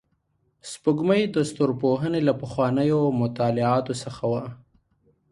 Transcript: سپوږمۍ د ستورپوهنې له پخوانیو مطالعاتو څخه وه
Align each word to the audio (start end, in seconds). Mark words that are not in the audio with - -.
سپوږمۍ 0.71 1.21
د 1.35 1.37
ستورپوهنې 1.49 2.21
له 2.27 2.33
پخوانیو 2.41 2.99
مطالعاتو 3.21 3.93
څخه 4.03 4.23
وه 4.31 4.43